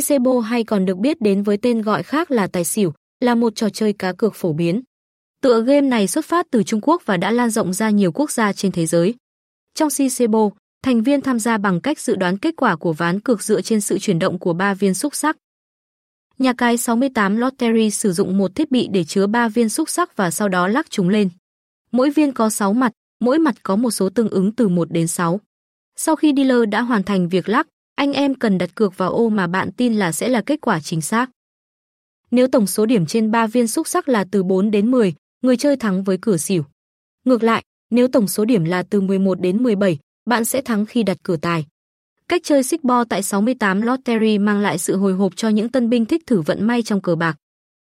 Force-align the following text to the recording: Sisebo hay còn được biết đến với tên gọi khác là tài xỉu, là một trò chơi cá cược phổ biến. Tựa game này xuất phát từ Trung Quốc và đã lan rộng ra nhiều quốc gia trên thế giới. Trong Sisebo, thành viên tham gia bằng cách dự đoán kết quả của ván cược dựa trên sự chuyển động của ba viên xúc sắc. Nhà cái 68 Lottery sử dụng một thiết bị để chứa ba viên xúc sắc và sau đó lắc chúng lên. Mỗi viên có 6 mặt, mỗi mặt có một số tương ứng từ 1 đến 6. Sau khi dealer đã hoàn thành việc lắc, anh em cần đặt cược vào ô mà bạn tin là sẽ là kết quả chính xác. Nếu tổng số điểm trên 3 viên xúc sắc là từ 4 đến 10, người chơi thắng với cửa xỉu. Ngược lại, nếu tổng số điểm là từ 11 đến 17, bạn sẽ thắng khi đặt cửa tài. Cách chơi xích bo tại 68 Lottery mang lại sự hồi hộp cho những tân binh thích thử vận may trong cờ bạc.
Sisebo 0.00 0.40
hay 0.40 0.64
còn 0.64 0.84
được 0.84 0.98
biết 0.98 1.20
đến 1.20 1.42
với 1.42 1.56
tên 1.56 1.82
gọi 1.82 2.02
khác 2.02 2.30
là 2.30 2.46
tài 2.46 2.64
xỉu, 2.64 2.92
là 3.20 3.34
một 3.34 3.54
trò 3.56 3.68
chơi 3.68 3.92
cá 3.92 4.12
cược 4.12 4.34
phổ 4.34 4.52
biến. 4.52 4.82
Tựa 5.42 5.62
game 5.62 5.80
này 5.80 6.06
xuất 6.06 6.24
phát 6.24 6.46
từ 6.50 6.62
Trung 6.62 6.80
Quốc 6.80 7.02
và 7.06 7.16
đã 7.16 7.30
lan 7.30 7.50
rộng 7.50 7.72
ra 7.72 7.90
nhiều 7.90 8.12
quốc 8.12 8.30
gia 8.30 8.52
trên 8.52 8.72
thế 8.72 8.86
giới. 8.86 9.14
Trong 9.74 9.90
Sisebo, 9.90 10.50
thành 10.82 11.02
viên 11.02 11.20
tham 11.20 11.38
gia 11.38 11.58
bằng 11.58 11.80
cách 11.80 12.00
dự 12.00 12.16
đoán 12.16 12.38
kết 12.38 12.54
quả 12.56 12.76
của 12.76 12.92
ván 12.92 13.20
cược 13.20 13.42
dựa 13.42 13.60
trên 13.60 13.80
sự 13.80 13.98
chuyển 13.98 14.18
động 14.18 14.38
của 14.38 14.52
ba 14.52 14.74
viên 14.74 14.94
xúc 14.94 15.14
sắc. 15.14 15.36
Nhà 16.38 16.52
cái 16.52 16.76
68 16.76 17.36
Lottery 17.36 17.90
sử 17.90 18.12
dụng 18.12 18.38
một 18.38 18.54
thiết 18.54 18.70
bị 18.70 18.88
để 18.92 19.04
chứa 19.04 19.26
ba 19.26 19.48
viên 19.48 19.68
xúc 19.68 19.90
sắc 19.90 20.16
và 20.16 20.30
sau 20.30 20.48
đó 20.48 20.68
lắc 20.68 20.90
chúng 20.90 21.08
lên. 21.08 21.28
Mỗi 21.92 22.10
viên 22.10 22.32
có 22.32 22.50
6 22.50 22.72
mặt, 22.72 22.92
mỗi 23.20 23.38
mặt 23.38 23.54
có 23.62 23.76
một 23.76 23.90
số 23.90 24.08
tương 24.08 24.28
ứng 24.28 24.52
từ 24.52 24.68
1 24.68 24.90
đến 24.90 25.06
6. 25.06 25.40
Sau 25.96 26.16
khi 26.16 26.32
dealer 26.36 26.68
đã 26.68 26.82
hoàn 26.82 27.02
thành 27.02 27.28
việc 27.28 27.48
lắc, 27.48 27.66
anh 27.96 28.12
em 28.12 28.34
cần 28.34 28.58
đặt 28.58 28.74
cược 28.74 28.96
vào 28.96 29.12
ô 29.12 29.28
mà 29.28 29.46
bạn 29.46 29.72
tin 29.72 29.94
là 29.94 30.12
sẽ 30.12 30.28
là 30.28 30.42
kết 30.46 30.60
quả 30.60 30.80
chính 30.80 31.00
xác. 31.00 31.30
Nếu 32.30 32.48
tổng 32.48 32.66
số 32.66 32.86
điểm 32.86 33.06
trên 33.06 33.30
3 33.30 33.46
viên 33.46 33.68
xúc 33.68 33.88
sắc 33.88 34.08
là 34.08 34.24
từ 34.30 34.42
4 34.42 34.70
đến 34.70 34.90
10, 34.90 35.14
người 35.42 35.56
chơi 35.56 35.76
thắng 35.76 36.04
với 36.04 36.18
cửa 36.20 36.36
xỉu. 36.36 36.64
Ngược 37.24 37.42
lại, 37.42 37.64
nếu 37.90 38.08
tổng 38.08 38.28
số 38.28 38.44
điểm 38.44 38.64
là 38.64 38.82
từ 38.82 39.00
11 39.00 39.40
đến 39.40 39.62
17, 39.62 39.98
bạn 40.26 40.44
sẽ 40.44 40.62
thắng 40.62 40.86
khi 40.86 41.02
đặt 41.02 41.16
cửa 41.22 41.36
tài. 41.36 41.66
Cách 42.28 42.42
chơi 42.44 42.62
xích 42.62 42.84
bo 42.84 43.04
tại 43.04 43.22
68 43.22 43.82
Lottery 43.82 44.38
mang 44.38 44.60
lại 44.60 44.78
sự 44.78 44.96
hồi 44.96 45.12
hộp 45.12 45.36
cho 45.36 45.48
những 45.48 45.68
tân 45.68 45.90
binh 45.90 46.04
thích 46.06 46.22
thử 46.26 46.40
vận 46.40 46.66
may 46.66 46.82
trong 46.82 47.00
cờ 47.00 47.16
bạc. 47.16 47.36